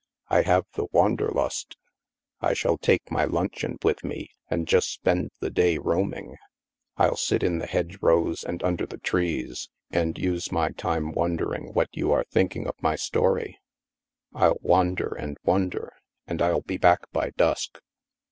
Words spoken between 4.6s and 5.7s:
just spend the